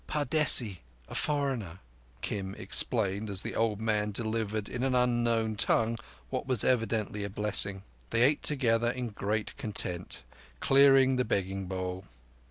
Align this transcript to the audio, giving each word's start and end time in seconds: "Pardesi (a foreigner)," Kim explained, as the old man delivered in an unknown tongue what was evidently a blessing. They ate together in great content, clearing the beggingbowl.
"Pardesi 0.07 0.79
(a 1.07 1.13
foreigner)," 1.13 1.77
Kim 2.21 2.55
explained, 2.55 3.29
as 3.29 3.43
the 3.43 3.53
old 3.55 3.79
man 3.79 4.09
delivered 4.09 4.67
in 4.67 4.81
an 4.83 4.95
unknown 4.95 5.55
tongue 5.55 5.99
what 6.31 6.47
was 6.47 6.63
evidently 6.63 7.23
a 7.23 7.29
blessing. 7.29 7.83
They 8.09 8.23
ate 8.23 8.41
together 8.41 8.89
in 8.89 9.09
great 9.09 9.55
content, 9.57 10.23
clearing 10.59 11.17
the 11.17 11.23
beggingbowl. 11.23 12.05